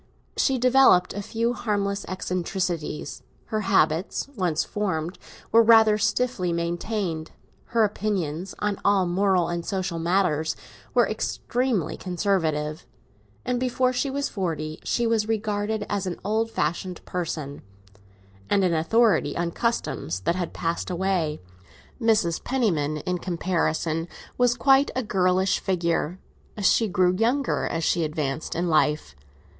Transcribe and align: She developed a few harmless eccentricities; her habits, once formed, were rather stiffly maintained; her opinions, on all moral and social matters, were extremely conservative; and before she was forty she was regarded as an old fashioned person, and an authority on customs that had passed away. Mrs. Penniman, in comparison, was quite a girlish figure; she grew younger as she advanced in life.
She 0.35 0.57
developed 0.57 1.13
a 1.13 1.21
few 1.21 1.53
harmless 1.53 2.05
eccentricities; 2.07 3.21
her 3.53 3.61
habits, 3.61 4.27
once 4.35 4.63
formed, 4.63 5.19
were 5.51 5.61
rather 5.61 5.99
stiffly 5.99 6.51
maintained; 6.51 7.29
her 7.65 7.83
opinions, 7.83 8.55
on 8.57 8.79
all 8.83 9.05
moral 9.05 9.47
and 9.47 9.63
social 9.63 9.99
matters, 9.99 10.55
were 10.95 11.07
extremely 11.07 11.97
conservative; 11.97 12.87
and 13.45 13.59
before 13.59 13.93
she 13.93 14.09
was 14.09 14.27
forty 14.27 14.79
she 14.83 15.05
was 15.05 15.27
regarded 15.27 15.85
as 15.87 16.07
an 16.07 16.19
old 16.25 16.49
fashioned 16.49 17.05
person, 17.05 17.61
and 18.49 18.63
an 18.63 18.73
authority 18.73 19.37
on 19.37 19.51
customs 19.51 20.21
that 20.21 20.33
had 20.35 20.51
passed 20.51 20.89
away. 20.89 21.39
Mrs. 22.01 22.43
Penniman, 22.43 22.97
in 23.05 23.19
comparison, 23.19 24.07
was 24.35 24.55
quite 24.55 24.89
a 24.95 25.03
girlish 25.03 25.59
figure; 25.59 26.17
she 26.59 26.87
grew 26.87 27.13
younger 27.15 27.67
as 27.67 27.83
she 27.83 28.03
advanced 28.03 28.55
in 28.55 28.67
life. 28.67 29.15